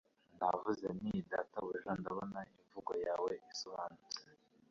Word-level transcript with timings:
Navuze 0.37 0.85
nti 0.97 1.13
Databuja 1.31 1.91
ndabona 1.99 2.39
imvugo 2.59 2.91
yawe 3.05 3.31
isobanutse 3.51 4.21